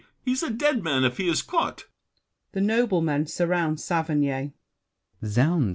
He's 0.23 0.41
a 0.41 0.49
dead 0.49 0.81
man 0.83 1.03
if 1.03 1.17
he 1.17 1.29
is 1.29 1.43
caught. 1.43 1.85
[The 2.53 2.59
noblemen 2.61 3.27
surround 3.27 3.79
Saverny. 3.79 4.53